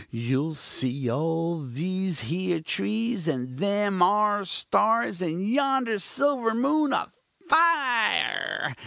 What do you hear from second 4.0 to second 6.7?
'are stars, and yonder silver